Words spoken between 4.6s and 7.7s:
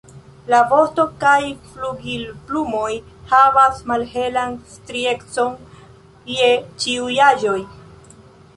striecon je ĉiuj aĝoj.